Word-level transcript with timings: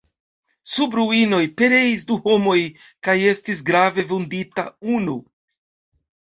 Sub 0.75 0.95
ruinoj 0.99 1.41
pereis 1.59 2.07
du 2.13 2.17
homoj 2.25 2.57
kaj 3.09 3.17
estis 3.35 3.63
grave 3.71 4.09
vundita 4.15 4.67
unu. 4.99 5.21